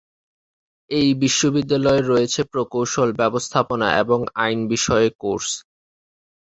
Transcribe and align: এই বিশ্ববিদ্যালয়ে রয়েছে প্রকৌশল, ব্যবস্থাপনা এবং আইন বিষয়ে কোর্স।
এই 0.89 1.09
বিশ্ববিদ্যালয়ে 1.21 2.01
রয়েছে 2.03 2.41
প্রকৌশল, 2.51 3.09
ব্যবস্থাপনা 3.21 3.87
এবং 4.01 4.19
আইন 4.35 4.59
বিষয়ে 4.73 5.07
কোর্স। 5.21 5.49